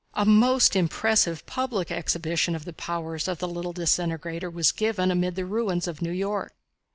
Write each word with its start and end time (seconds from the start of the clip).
A 0.15 0.25
most 0.25 0.75
impressive 0.75 1.45
public 1.45 1.91
exhibition 1.91 2.55
of 2.55 2.65
the 2.65 2.73
powers 2.73 3.27
of 3.27 3.37
the 3.37 3.47
little 3.47 3.71
disintegrator 3.71 4.49
was 4.49 4.71
given 4.71 5.11
amid 5.11 5.35
the 5.35 5.45
ruins 5.45 5.87
of 5.87 6.01
New 6.01 6.09
York. 6.09 6.55